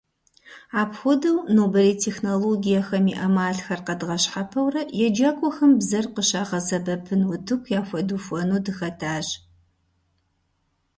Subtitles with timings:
[0.81, 9.27] Апхуэдэу, нобэрей технологиехэм и Ӏэмалхэр къэдгъэщхьэпэурэ еджакӀуэхэм бзэр къыщагъэсэбэпын утыку яхуэдухуэну дыхэтащ.